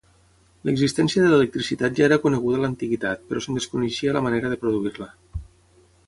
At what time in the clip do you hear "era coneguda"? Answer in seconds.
2.07-2.59